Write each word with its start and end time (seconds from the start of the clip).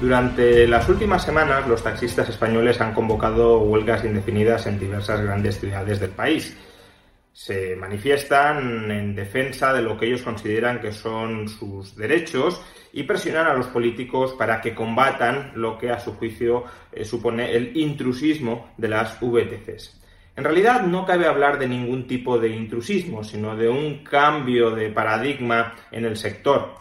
Durante 0.00 0.66
las 0.66 0.88
últimas 0.88 1.24
semanas, 1.24 1.68
los 1.68 1.82
taxistas 1.82 2.28
españoles 2.28 2.80
han 2.80 2.94
convocado 2.94 3.60
huelgas 3.60 4.04
indefinidas 4.04 4.66
en 4.66 4.78
diversas 4.78 5.22
grandes 5.22 5.60
ciudades 5.60 6.00
del 6.00 6.10
país. 6.10 6.56
Se 7.32 7.74
manifiestan 7.76 8.90
en 8.90 9.14
defensa 9.14 9.72
de 9.72 9.82
lo 9.82 9.96
que 9.98 10.06
ellos 10.06 10.22
consideran 10.22 10.80
que 10.80 10.92
son 10.92 11.48
sus 11.48 11.96
derechos 11.96 12.60
y 12.92 13.04
presionan 13.04 13.46
a 13.46 13.54
los 13.54 13.66
políticos 13.66 14.34
para 14.38 14.60
que 14.60 14.74
combatan 14.74 15.52
lo 15.54 15.78
que 15.78 15.90
a 15.90 16.00
su 16.00 16.14
juicio 16.14 16.64
eh, 16.92 17.04
supone 17.04 17.52
el 17.52 17.76
intrusismo 17.76 18.70
de 18.76 18.88
las 18.88 19.18
VTCs. 19.20 20.00
En 20.36 20.44
realidad 20.44 20.82
no 20.82 21.06
cabe 21.06 21.26
hablar 21.26 21.58
de 21.58 21.68
ningún 21.68 22.08
tipo 22.08 22.38
de 22.38 22.48
intrusismo, 22.48 23.22
sino 23.22 23.56
de 23.56 23.68
un 23.68 24.02
cambio 24.02 24.70
de 24.72 24.90
paradigma 24.90 25.74
en 25.92 26.04
el 26.04 26.16
sector. 26.16 26.74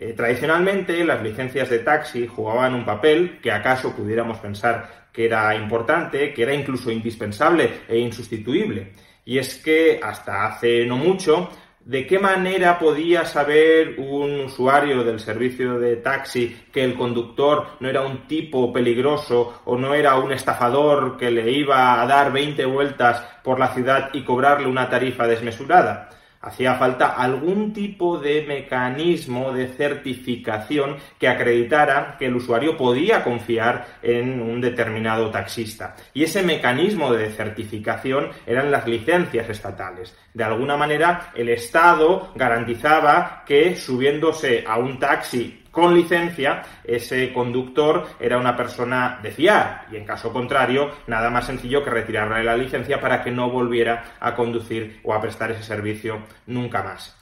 Eh, 0.00 0.12
tradicionalmente 0.12 1.04
las 1.04 1.20
licencias 1.20 1.68
de 1.70 1.80
taxi 1.80 2.28
jugaban 2.28 2.72
un 2.72 2.84
papel 2.84 3.40
que 3.42 3.50
acaso 3.50 3.96
pudiéramos 3.96 4.38
pensar 4.38 5.08
que 5.12 5.26
era 5.26 5.52
importante, 5.56 6.32
que 6.32 6.44
era 6.44 6.54
incluso 6.54 6.92
indispensable 6.92 7.80
e 7.88 7.98
insustituible. 7.98 8.92
Y 9.24 9.38
es 9.38 9.56
que 9.56 9.98
hasta 10.00 10.46
hace 10.46 10.86
no 10.86 10.96
mucho, 10.96 11.50
¿de 11.80 12.06
qué 12.06 12.20
manera 12.20 12.78
podía 12.78 13.24
saber 13.24 13.96
un 13.98 14.42
usuario 14.42 15.02
del 15.02 15.18
servicio 15.18 15.80
de 15.80 15.96
taxi 15.96 16.56
que 16.72 16.84
el 16.84 16.94
conductor 16.94 17.66
no 17.80 17.88
era 17.88 18.02
un 18.02 18.28
tipo 18.28 18.72
peligroso 18.72 19.62
o 19.64 19.76
no 19.76 19.94
era 19.94 20.14
un 20.14 20.30
estafador 20.30 21.16
que 21.16 21.32
le 21.32 21.50
iba 21.50 22.00
a 22.00 22.06
dar 22.06 22.30
20 22.30 22.64
vueltas 22.66 23.20
por 23.42 23.58
la 23.58 23.74
ciudad 23.74 24.10
y 24.12 24.22
cobrarle 24.22 24.68
una 24.68 24.88
tarifa 24.88 25.26
desmesurada? 25.26 26.10
Hacía 26.40 26.74
falta 26.74 27.08
algún 27.08 27.72
tipo 27.72 28.18
de 28.18 28.44
mecanismo 28.46 29.52
de 29.52 29.68
certificación 29.68 30.96
que 31.18 31.28
acreditara 31.28 32.16
que 32.18 32.26
el 32.26 32.36
usuario 32.36 32.76
podía 32.76 33.24
confiar 33.24 33.86
en 34.02 34.40
un 34.40 34.60
determinado 34.60 35.30
taxista. 35.30 35.96
Y 36.14 36.22
ese 36.22 36.42
mecanismo 36.42 37.12
de 37.12 37.30
certificación 37.30 38.30
eran 38.46 38.70
las 38.70 38.86
licencias 38.86 39.48
estatales. 39.48 40.16
De 40.32 40.44
alguna 40.44 40.76
manera, 40.76 41.32
el 41.34 41.48
Estado 41.48 42.32
garantizaba 42.36 43.42
que 43.44 43.74
subiéndose 43.74 44.64
a 44.66 44.78
un 44.78 44.98
taxi 44.98 45.64
con 45.78 45.94
licencia, 45.94 46.64
ese 46.82 47.32
conductor 47.32 48.04
era 48.18 48.36
una 48.36 48.56
persona 48.56 49.20
de 49.22 49.30
fiar 49.30 49.86
y 49.92 49.96
en 49.96 50.04
caso 50.04 50.32
contrario, 50.32 50.90
nada 51.06 51.30
más 51.30 51.46
sencillo 51.46 51.84
que 51.84 51.90
retirarle 51.90 52.42
la 52.42 52.56
licencia 52.56 53.00
para 53.00 53.22
que 53.22 53.30
no 53.30 53.48
volviera 53.48 54.16
a 54.18 54.34
conducir 54.34 54.98
o 55.04 55.14
a 55.14 55.20
prestar 55.20 55.52
ese 55.52 55.62
servicio 55.62 56.24
nunca 56.46 56.82
más. 56.82 57.16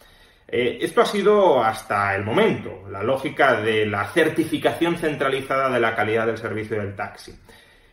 Eh, 0.48 0.78
esto 0.80 1.02
ha 1.02 1.04
sido 1.04 1.62
hasta 1.62 2.16
el 2.16 2.24
momento 2.24 2.88
la 2.90 3.02
lógica 3.02 3.60
de 3.60 3.84
la 3.84 4.06
certificación 4.06 4.96
centralizada 4.96 5.68
de 5.68 5.80
la 5.80 5.94
calidad 5.94 6.24
del 6.24 6.38
servicio 6.38 6.80
del 6.80 6.96
taxi. 6.96 7.38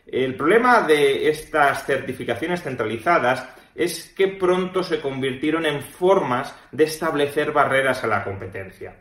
El 0.06 0.34
problema 0.34 0.80
de 0.80 1.28
estas 1.28 1.84
certificaciones 1.84 2.62
centralizadas 2.62 3.46
es 3.74 4.14
que 4.16 4.28
pronto 4.28 4.82
se 4.82 4.98
convirtieron 4.98 5.66
en 5.66 5.82
formas 5.82 6.54
de 6.72 6.84
establecer 6.84 7.52
barreras 7.52 8.02
a 8.02 8.06
la 8.06 8.24
competencia. 8.24 8.94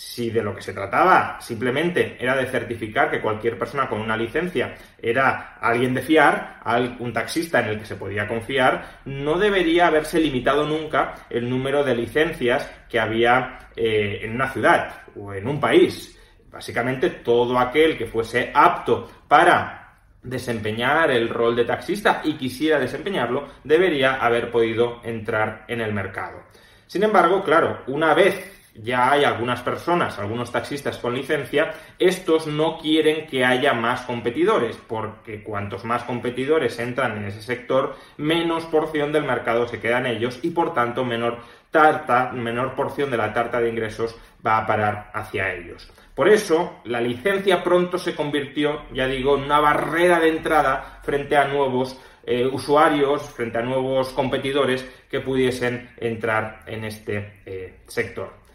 Si 0.00 0.30
de 0.30 0.44
lo 0.44 0.54
que 0.54 0.62
se 0.62 0.72
trataba 0.72 1.40
simplemente 1.40 2.16
era 2.20 2.36
de 2.36 2.46
certificar 2.46 3.10
que 3.10 3.20
cualquier 3.20 3.58
persona 3.58 3.88
con 3.88 4.00
una 4.00 4.16
licencia 4.16 4.76
era 4.96 5.56
alguien 5.60 5.92
de 5.92 6.02
fiar, 6.02 6.60
un 7.00 7.12
taxista 7.12 7.58
en 7.58 7.70
el 7.70 7.80
que 7.80 7.84
se 7.84 7.96
podía 7.96 8.28
confiar, 8.28 9.00
no 9.06 9.36
debería 9.40 9.88
haberse 9.88 10.20
limitado 10.20 10.64
nunca 10.68 11.26
el 11.28 11.50
número 11.50 11.82
de 11.82 11.96
licencias 11.96 12.70
que 12.88 13.00
había 13.00 13.70
eh, 13.74 14.20
en 14.22 14.36
una 14.36 14.48
ciudad 14.52 15.02
o 15.16 15.34
en 15.34 15.48
un 15.48 15.58
país. 15.58 16.16
Básicamente 16.48 17.10
todo 17.10 17.58
aquel 17.58 17.98
que 17.98 18.06
fuese 18.06 18.52
apto 18.54 19.10
para 19.26 19.96
desempeñar 20.22 21.10
el 21.10 21.28
rol 21.28 21.56
de 21.56 21.64
taxista 21.64 22.20
y 22.22 22.34
quisiera 22.34 22.78
desempeñarlo, 22.78 23.48
debería 23.64 24.14
haber 24.14 24.52
podido 24.52 25.00
entrar 25.02 25.64
en 25.66 25.80
el 25.80 25.92
mercado. 25.92 26.44
Sin 26.86 27.02
embargo, 27.02 27.42
claro, 27.42 27.82
una 27.88 28.14
vez 28.14 28.57
ya 28.82 29.10
hay 29.10 29.24
algunas 29.24 29.62
personas, 29.62 30.18
algunos 30.18 30.52
taxistas 30.52 30.98
con 30.98 31.14
licencia, 31.14 31.74
estos 31.98 32.46
no 32.46 32.78
quieren 32.78 33.26
que 33.26 33.44
haya 33.44 33.72
más 33.72 34.02
competidores, 34.02 34.76
porque 34.86 35.42
cuantos 35.42 35.84
más 35.84 36.04
competidores 36.04 36.78
entran 36.78 37.16
en 37.16 37.24
ese 37.24 37.42
sector, 37.42 37.96
menos 38.16 38.64
porción 38.66 39.12
del 39.12 39.24
mercado 39.24 39.66
se 39.66 39.80
quedan 39.80 40.06
ellos 40.06 40.38
y 40.42 40.50
por 40.50 40.74
tanto 40.74 41.04
menor 41.04 41.38
tarta, 41.70 42.30
menor 42.32 42.74
porción 42.74 43.10
de 43.10 43.16
la 43.16 43.32
tarta 43.32 43.60
de 43.60 43.68
ingresos 43.68 44.16
va 44.46 44.58
a 44.58 44.66
parar 44.66 45.10
hacia 45.14 45.52
ellos. 45.54 45.90
Por 46.14 46.28
eso, 46.28 46.80
la 46.84 47.00
licencia 47.00 47.62
pronto 47.62 47.98
se 47.98 48.14
convirtió, 48.14 48.82
ya 48.92 49.06
digo, 49.06 49.36
en 49.36 49.44
una 49.44 49.60
barrera 49.60 50.18
de 50.18 50.28
entrada 50.28 51.00
frente 51.02 51.36
a 51.36 51.46
nuevos 51.46 52.00
eh, 52.24 52.46
usuarios, 52.46 53.22
frente 53.22 53.58
a 53.58 53.62
nuevos 53.62 54.10
competidores 54.10 54.84
que 55.10 55.20
pudiesen 55.20 55.90
entrar 55.96 56.62
en 56.66 56.84
este 56.84 57.40
eh, 57.46 57.80
sector. 57.86 58.47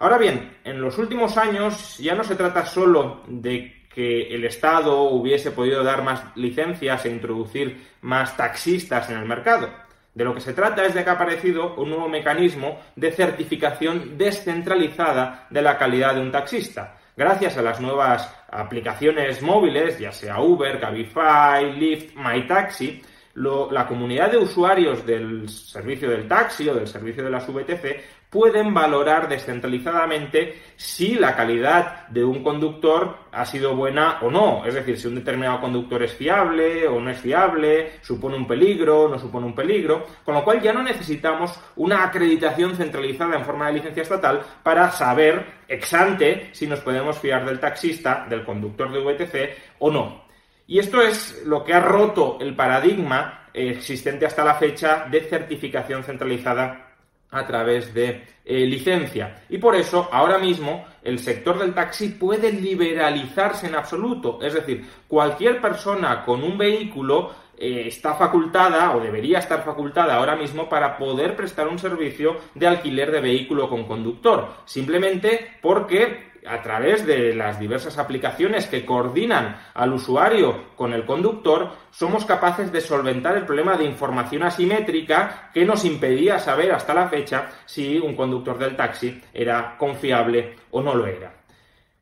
Ahora 0.00 0.16
bien, 0.16 0.56
en 0.64 0.80
los 0.80 0.96
últimos 0.96 1.36
años 1.36 1.98
ya 1.98 2.14
no 2.14 2.24
se 2.24 2.34
trata 2.34 2.64
solo 2.64 3.22
de 3.26 3.84
que 3.94 4.34
el 4.34 4.46
Estado 4.46 5.02
hubiese 5.02 5.50
podido 5.50 5.84
dar 5.84 6.02
más 6.02 6.22
licencias 6.36 7.04
e 7.04 7.10
introducir 7.10 7.86
más 8.00 8.34
taxistas 8.34 9.10
en 9.10 9.18
el 9.18 9.26
mercado. 9.26 9.68
De 10.14 10.24
lo 10.24 10.32
que 10.32 10.40
se 10.40 10.54
trata 10.54 10.86
es 10.86 10.94
de 10.94 11.04
que 11.04 11.10
ha 11.10 11.12
aparecido 11.12 11.74
un 11.74 11.90
nuevo 11.90 12.08
mecanismo 12.08 12.80
de 12.96 13.12
certificación 13.12 14.16
descentralizada 14.16 15.46
de 15.50 15.60
la 15.60 15.76
calidad 15.76 16.14
de 16.14 16.22
un 16.22 16.32
taxista. 16.32 16.96
Gracias 17.14 17.58
a 17.58 17.62
las 17.62 17.78
nuevas 17.78 18.34
aplicaciones 18.50 19.42
móviles, 19.42 19.98
ya 19.98 20.12
sea 20.12 20.40
Uber, 20.40 20.80
Cabify, 20.80 21.74
Lyft, 21.78 22.16
MyTaxi, 22.16 23.02
la 23.34 23.86
comunidad 23.86 24.30
de 24.30 24.38
usuarios 24.38 25.06
del 25.06 25.48
servicio 25.48 26.10
del 26.10 26.26
taxi 26.26 26.68
o 26.68 26.74
del 26.74 26.88
servicio 26.88 27.22
de 27.22 27.30
las 27.30 27.46
VTC 27.46 28.20
pueden 28.30 28.72
valorar 28.72 29.28
descentralizadamente 29.28 30.62
si 30.76 31.16
la 31.16 31.34
calidad 31.34 32.06
de 32.08 32.24
un 32.24 32.44
conductor 32.44 33.16
ha 33.32 33.44
sido 33.44 33.74
buena 33.74 34.20
o 34.22 34.30
no. 34.30 34.64
Es 34.64 34.74
decir, 34.74 34.98
si 34.98 35.08
un 35.08 35.16
determinado 35.16 35.60
conductor 35.60 36.02
es 36.04 36.14
fiable 36.14 36.86
o 36.86 37.00
no 37.00 37.10
es 37.10 37.18
fiable, 37.18 37.98
supone 38.02 38.36
un 38.36 38.46
peligro, 38.46 39.02
o 39.02 39.08
no 39.08 39.18
supone 39.18 39.46
un 39.46 39.54
peligro. 39.54 40.06
Con 40.24 40.34
lo 40.36 40.44
cual 40.44 40.60
ya 40.60 40.72
no 40.72 40.82
necesitamos 40.82 41.60
una 41.76 42.04
acreditación 42.04 42.76
centralizada 42.76 43.36
en 43.36 43.44
forma 43.44 43.66
de 43.66 43.74
licencia 43.74 44.04
estatal 44.04 44.40
para 44.62 44.90
saber 44.92 45.44
ex 45.66 45.92
ante 45.92 46.50
si 46.54 46.68
nos 46.68 46.80
podemos 46.80 47.18
fiar 47.18 47.44
del 47.44 47.58
taxista, 47.58 48.26
del 48.30 48.44
conductor 48.44 48.92
de 48.92 49.00
VTC 49.00 49.58
o 49.80 49.90
no. 49.90 50.29
Y 50.70 50.78
esto 50.78 51.02
es 51.02 51.42
lo 51.46 51.64
que 51.64 51.74
ha 51.74 51.80
roto 51.80 52.38
el 52.40 52.54
paradigma 52.54 53.48
existente 53.52 54.24
hasta 54.24 54.44
la 54.44 54.54
fecha 54.54 55.04
de 55.10 55.22
certificación 55.22 56.04
centralizada 56.04 56.92
a 57.28 57.44
través 57.44 57.92
de 57.92 58.22
eh, 58.44 58.66
licencia. 58.66 59.42
Y 59.48 59.58
por 59.58 59.74
eso, 59.74 60.08
ahora 60.12 60.38
mismo, 60.38 60.86
el 61.02 61.18
sector 61.18 61.58
del 61.58 61.74
taxi 61.74 62.10
puede 62.10 62.52
liberalizarse 62.52 63.66
en 63.66 63.74
absoluto. 63.74 64.38
Es 64.40 64.54
decir, 64.54 64.86
cualquier 65.08 65.60
persona 65.60 66.24
con 66.24 66.44
un 66.44 66.56
vehículo 66.56 67.34
eh, 67.58 67.88
está 67.88 68.14
facultada 68.14 68.94
o 68.94 69.00
debería 69.00 69.40
estar 69.40 69.64
facultada 69.64 70.14
ahora 70.14 70.36
mismo 70.36 70.68
para 70.68 70.96
poder 70.96 71.34
prestar 71.34 71.66
un 71.66 71.80
servicio 71.80 72.36
de 72.54 72.68
alquiler 72.68 73.10
de 73.10 73.20
vehículo 73.20 73.68
con 73.68 73.88
conductor. 73.88 74.54
Simplemente 74.66 75.58
porque 75.60 76.29
a 76.46 76.62
través 76.62 77.06
de 77.06 77.34
las 77.34 77.58
diversas 77.58 77.98
aplicaciones 77.98 78.66
que 78.66 78.84
coordinan 78.84 79.56
al 79.74 79.92
usuario 79.92 80.74
con 80.76 80.92
el 80.92 81.04
conductor, 81.04 81.70
somos 81.90 82.24
capaces 82.24 82.72
de 82.72 82.80
solventar 82.80 83.36
el 83.36 83.46
problema 83.46 83.76
de 83.76 83.84
información 83.84 84.42
asimétrica 84.42 85.50
que 85.52 85.64
nos 85.64 85.84
impedía 85.84 86.38
saber 86.38 86.72
hasta 86.72 86.94
la 86.94 87.08
fecha 87.08 87.50
si 87.66 87.98
un 87.98 88.14
conductor 88.14 88.58
del 88.58 88.76
taxi 88.76 89.20
era 89.32 89.76
confiable 89.76 90.56
o 90.70 90.82
no 90.82 90.94
lo 90.94 91.06
era. 91.06 91.39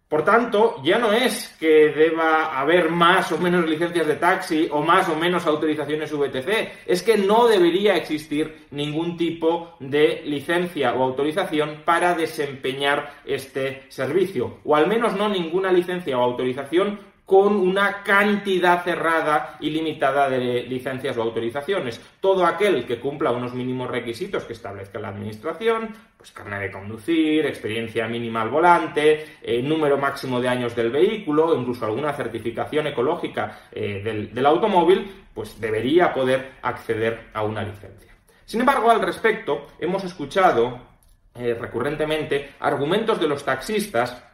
Por 0.09 0.25
tanto, 0.25 0.77
ya 0.83 0.99
no 0.99 1.13
es 1.13 1.55
que 1.61 1.91
deba 1.91 2.59
haber 2.59 2.91
más 2.91 3.31
o 3.31 3.37
menos 3.37 3.69
licencias 3.69 4.07
de 4.07 4.17
taxi 4.17 4.67
o 4.71 4.81
más 4.81 5.07
o 5.11 5.15
menos 5.15 5.47
autorizaciones 5.47 6.11
VTC, 6.11 6.87
es 6.87 7.03
que 7.03 7.19
no 7.19 7.47
debería 7.47 7.95
existir 7.95 8.67
ningún 8.71 9.19
tipo 9.19 9.75
de 9.81 10.23
licencia 10.25 10.95
o 10.95 11.03
autorización 11.03 11.83
para 11.85 12.15
desempeñar 12.15 13.21
este 13.27 13.83
servicio, 13.91 14.61
o 14.65 14.75
al 14.75 14.87
menos 14.87 15.15
no 15.15 15.29
ninguna 15.29 15.71
licencia 15.71 16.19
o 16.19 16.23
autorización 16.23 17.01
con 17.29 17.57
una 17.57 18.03
cantidad 18.03 18.83
cerrada 18.83 19.59
y 19.61 19.69
limitada 19.69 20.31
de 20.31 20.63
licencias 20.63 21.15
o 21.19 21.23
autorizaciones. 21.23 22.01
Todo 22.21 22.47
aquel 22.47 22.87
que 22.87 22.99
cumpla 22.99 23.33
unos 23.33 23.53
mínimos 23.53 23.91
requisitos 23.91 24.45
que 24.45 24.55
establezca 24.55 24.99
la 24.99 25.09
Administración, 25.09 25.95
pues 26.17 26.33
carnet 26.33 26.63
de 26.63 26.73
conducir, 26.73 27.45
experiencia 27.45 28.09
mínima 28.09 28.41
al 28.41 28.49
volante, 28.49 29.37
eh, 29.43 29.61
número 29.61 29.99
máximo 29.99 30.41
de 30.41 30.49
años 30.49 30.75
del 30.75 30.91
vehículo, 30.91 31.55
incluso 31.55 31.85
alguna 31.85 32.15
certificación 32.15 32.87
ecológica 32.87 33.69
eh, 33.73 34.31
del, 34.33 34.47
automóvil, 34.47 35.27
pues 35.35 35.61
debería 35.61 36.15
poder 36.15 36.53
acceder 36.63 37.29
a 37.35 37.43
una 37.43 37.63
licencia. 37.63 38.11
Sin 38.47 38.61
embargo, 38.61 38.91
al 38.91 39.03
respecto, 39.03 39.67
hemos 39.79 40.03
escuchado 40.03 40.79
eh, 41.35 41.53
recurrentemente 41.53 42.55
argumentos 42.59 43.21
de 43.21 43.29
los 43.29 43.45
taxistas 43.45 44.25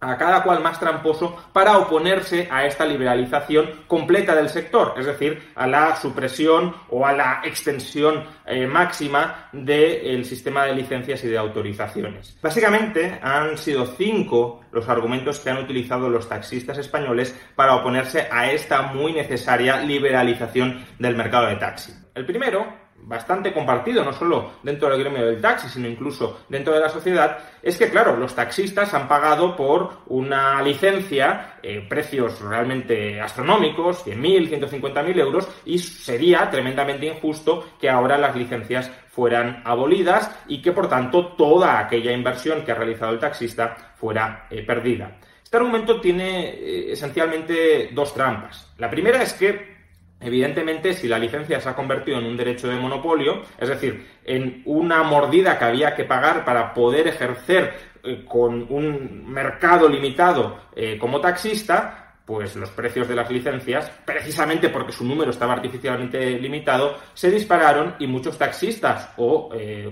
a 0.00 0.16
cada 0.16 0.42
cual 0.42 0.62
más 0.62 0.78
tramposo 0.78 1.36
para 1.52 1.78
oponerse 1.78 2.48
a 2.50 2.64
esta 2.66 2.84
liberalización 2.84 3.70
completa 3.86 4.34
del 4.34 4.48
sector, 4.48 4.94
es 4.96 5.06
decir, 5.06 5.50
a 5.54 5.66
la 5.66 5.96
supresión 5.96 6.74
o 6.88 7.04
a 7.04 7.12
la 7.12 7.40
extensión 7.44 8.24
eh, 8.46 8.66
máxima 8.66 9.48
del 9.52 10.24
sistema 10.24 10.64
de 10.64 10.74
licencias 10.74 11.24
y 11.24 11.28
de 11.28 11.38
autorizaciones. 11.38 12.38
Básicamente 12.40 13.18
han 13.22 13.58
sido 13.58 13.86
cinco 13.86 14.60
los 14.70 14.88
argumentos 14.88 15.40
que 15.40 15.50
han 15.50 15.58
utilizado 15.58 16.08
los 16.08 16.28
taxistas 16.28 16.78
españoles 16.78 17.34
para 17.56 17.74
oponerse 17.74 18.28
a 18.30 18.50
esta 18.52 18.82
muy 18.82 19.12
necesaria 19.12 19.80
liberalización 19.80 20.84
del 20.98 21.16
mercado 21.16 21.46
de 21.46 21.56
taxi. 21.56 21.92
El 22.14 22.26
primero 22.26 22.77
bastante 23.02 23.52
compartido, 23.52 24.04
no 24.04 24.12
solo 24.12 24.52
dentro 24.62 24.88
del 24.90 25.00
gremio 25.00 25.24
del 25.24 25.40
taxi, 25.40 25.68
sino 25.68 25.88
incluso 25.88 26.40
dentro 26.48 26.74
de 26.74 26.80
la 26.80 26.88
sociedad, 26.88 27.38
es 27.62 27.78
que, 27.78 27.90
claro, 27.90 28.16
los 28.16 28.34
taxistas 28.34 28.92
han 28.94 29.08
pagado 29.08 29.56
por 29.56 30.00
una 30.06 30.60
licencia 30.62 31.58
eh, 31.62 31.86
precios 31.88 32.40
realmente 32.40 33.20
astronómicos, 33.20 34.06
100.000, 34.06 34.60
150.000 34.68 35.18
euros, 35.18 35.48
y 35.64 35.78
sería 35.78 36.50
tremendamente 36.50 37.06
injusto 37.06 37.64
que 37.80 37.88
ahora 37.88 38.18
las 38.18 38.36
licencias 38.36 38.90
fueran 39.10 39.62
abolidas 39.64 40.30
y 40.46 40.60
que, 40.60 40.72
por 40.72 40.88
tanto, 40.88 41.28
toda 41.28 41.78
aquella 41.78 42.12
inversión 42.12 42.64
que 42.64 42.72
ha 42.72 42.76
realizado 42.76 43.12
el 43.12 43.18
taxista 43.18 43.94
fuera 43.96 44.46
eh, 44.50 44.62
perdida. 44.62 45.18
Este 45.42 45.56
argumento 45.56 45.98
tiene 45.98 46.50
eh, 46.50 46.92
esencialmente 46.92 47.88
dos 47.92 48.12
trampas. 48.12 48.70
La 48.76 48.90
primera 48.90 49.22
es 49.22 49.32
que 49.32 49.77
Evidentemente, 50.20 50.94
si 50.94 51.06
la 51.06 51.18
licencia 51.18 51.60
se 51.60 51.68
ha 51.68 51.76
convertido 51.76 52.18
en 52.18 52.24
un 52.24 52.36
derecho 52.36 52.68
de 52.68 52.76
monopolio, 52.76 53.42
es 53.56 53.68
decir, 53.68 54.04
en 54.24 54.62
una 54.64 55.02
mordida 55.04 55.58
que 55.58 55.64
había 55.64 55.94
que 55.94 56.04
pagar 56.04 56.44
para 56.44 56.74
poder 56.74 57.06
ejercer 57.06 57.74
eh, 58.02 58.24
con 58.26 58.66
un 58.68 59.30
mercado 59.30 59.88
limitado 59.88 60.58
eh, 60.74 60.98
como 60.98 61.20
taxista, 61.20 62.07
pues 62.28 62.54
los 62.56 62.68
precios 62.68 63.08
de 63.08 63.14
las 63.14 63.30
licencias, 63.30 63.90
precisamente 64.04 64.68
porque 64.68 64.92
su 64.92 65.02
número 65.02 65.30
estaba 65.30 65.54
artificialmente 65.54 66.38
limitado, 66.38 66.98
se 67.14 67.30
dispararon 67.30 67.94
y 67.98 68.06
muchos 68.06 68.36
taxistas 68.36 69.14
o 69.16 69.48
eh, 69.54 69.90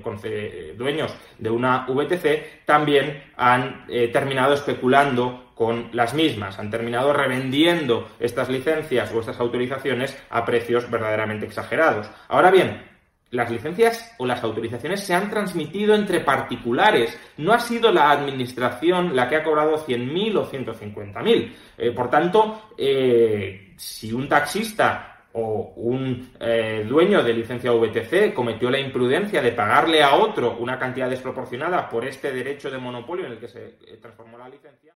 dueños 0.76 1.16
de 1.38 1.48
una 1.48 1.86
VTC 1.88 2.66
también 2.66 3.22
han 3.38 3.86
terminado 4.12 4.52
especulando 4.52 5.46
con 5.54 5.88
las 5.92 6.12
mismas. 6.12 6.58
Han 6.58 6.70
terminado 6.70 7.14
revendiendo 7.14 8.10
estas 8.20 8.50
licencias 8.50 9.10
o 9.12 9.20
estas 9.20 9.40
autorizaciones 9.40 10.16
a 10.28 10.44
precios 10.44 10.88
verdaderamente 10.90 11.46
exagerados. 11.46 12.10
Ahora 12.28 12.50
bien, 12.50 12.95
las 13.30 13.50
licencias 13.50 14.14
o 14.18 14.26
las 14.26 14.42
autorizaciones 14.42 15.00
se 15.00 15.14
han 15.14 15.30
transmitido 15.30 15.94
entre 15.94 16.20
particulares. 16.20 17.18
No 17.36 17.52
ha 17.52 17.60
sido 17.60 17.92
la 17.92 18.10
administración 18.10 19.14
la 19.16 19.28
que 19.28 19.36
ha 19.36 19.44
cobrado 19.44 19.84
100.000 19.84 20.36
o 20.36 20.50
150.000. 20.50 21.52
Eh, 21.78 21.90
por 21.92 22.10
tanto, 22.10 22.70
eh, 22.78 23.74
si 23.76 24.12
un 24.12 24.28
taxista 24.28 25.24
o 25.32 25.74
un 25.76 26.32
eh, 26.40 26.86
dueño 26.88 27.22
de 27.22 27.34
licencia 27.34 27.72
VTC 27.72 28.32
cometió 28.32 28.70
la 28.70 28.80
imprudencia 28.80 29.42
de 29.42 29.52
pagarle 29.52 30.02
a 30.02 30.14
otro 30.14 30.56
una 30.58 30.78
cantidad 30.78 31.10
desproporcionada 31.10 31.88
por 31.90 32.06
este 32.06 32.32
derecho 32.32 32.70
de 32.70 32.78
monopolio 32.78 33.26
en 33.26 33.32
el 33.32 33.38
que 33.38 33.48
se 33.48 33.76
transformó 34.00 34.38
la 34.38 34.48
licencia, 34.48 34.94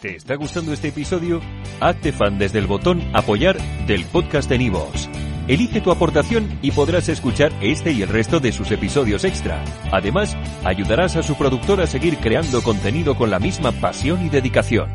¿Te 0.00 0.14
está 0.14 0.34
gustando 0.36 0.72
este 0.72 0.88
episodio? 0.88 1.40
Hazte 1.80 2.12
fan 2.12 2.38
desde 2.38 2.58
el 2.58 2.66
botón 2.66 3.02
Apoyar 3.14 3.56
del 3.86 4.04
podcast 4.04 4.48
de 4.48 4.58
Nivos. 4.58 5.08
Elige 5.48 5.80
tu 5.80 5.90
aportación 5.90 6.58
y 6.62 6.72
podrás 6.72 7.08
escuchar 7.08 7.52
este 7.60 7.92
y 7.92 8.02
el 8.02 8.08
resto 8.08 8.40
de 8.40 8.52
sus 8.52 8.70
episodios 8.70 9.24
extra. 9.24 9.64
Además, 9.92 10.36
ayudarás 10.64 11.16
a 11.16 11.22
su 11.22 11.36
productor 11.36 11.80
a 11.80 11.86
seguir 11.86 12.18
creando 12.18 12.62
contenido 12.62 13.16
con 13.16 13.30
la 13.30 13.38
misma 13.38 13.72
pasión 13.72 14.24
y 14.24 14.28
dedicación. 14.28 14.88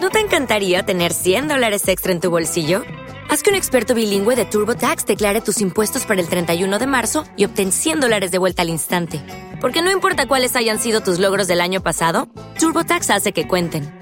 ¿No 0.00 0.10
te 0.10 0.20
encantaría 0.20 0.82
tener 0.82 1.12
100 1.12 1.48
dólares 1.48 1.86
extra 1.88 2.12
en 2.12 2.20
tu 2.20 2.30
bolsillo? 2.30 2.82
Haz 3.28 3.42
que 3.42 3.50
un 3.50 3.56
experto 3.56 3.94
bilingüe 3.94 4.34
de 4.34 4.44
TurboTax 4.44 5.06
declare 5.06 5.40
tus 5.40 5.60
impuestos 5.60 6.04
para 6.06 6.20
el 6.20 6.28
31 6.28 6.78
de 6.78 6.86
marzo 6.86 7.24
y 7.36 7.44
obtén 7.44 7.72
100 7.72 8.00
dólares 8.00 8.30
de 8.30 8.38
vuelta 8.38 8.62
al 8.62 8.68
instante 8.68 9.22
porque 9.62 9.80
no 9.80 9.92
importa 9.92 10.26
cuáles 10.26 10.56
hayan 10.56 10.80
sido 10.80 11.02
tus 11.02 11.20
logros 11.20 11.46
del 11.46 11.60
año 11.60 11.84
pasado, 11.84 12.28
TurboTax 12.58 13.10
hace 13.10 13.32
que 13.32 13.46
cuenten. 13.46 14.01